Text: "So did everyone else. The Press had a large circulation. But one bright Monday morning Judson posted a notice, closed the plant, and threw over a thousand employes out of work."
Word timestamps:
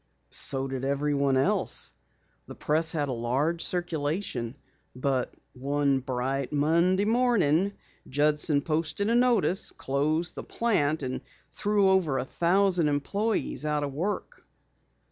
"So 0.31 0.67
did 0.67 0.83
everyone 0.83 1.37
else. 1.37 1.93
The 2.47 2.55
Press 2.55 2.91
had 2.91 3.07
a 3.07 3.13
large 3.13 3.63
circulation. 3.63 4.55
But 4.95 5.31
one 5.53 5.99
bright 5.99 6.51
Monday 6.51 7.05
morning 7.05 7.73
Judson 8.09 8.63
posted 8.63 9.11
a 9.11 9.15
notice, 9.15 9.71
closed 9.71 10.33
the 10.33 10.43
plant, 10.43 11.03
and 11.03 11.21
threw 11.51 11.87
over 11.87 12.17
a 12.17 12.25
thousand 12.25 12.87
employes 12.87 13.63
out 13.63 13.83
of 13.83 13.93
work." 13.93 14.43